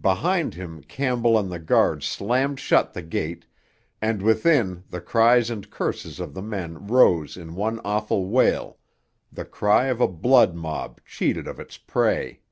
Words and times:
Behind 0.00 0.54
him 0.54 0.80
Campbell 0.84 1.36
and 1.36 1.50
the 1.50 1.58
guard 1.58 2.04
slammed 2.04 2.60
shut 2.60 2.92
the 2.92 3.02
gate, 3.02 3.46
and 4.00 4.22
within 4.22 4.84
the 4.90 5.00
cries 5.00 5.50
and 5.50 5.68
curses 5.70 6.20
of 6.20 6.34
the 6.34 6.40
men 6.40 6.86
rose 6.86 7.36
in 7.36 7.56
one 7.56 7.80
awful 7.84 8.26
wail, 8.28 8.78
the 9.32 9.44
cry 9.44 9.86
of 9.86 10.00
a 10.00 10.06
blood 10.06 10.54
mob 10.54 11.00
cheated 11.04 11.48
of 11.48 11.58
its 11.58 11.78
prey. 11.78 12.42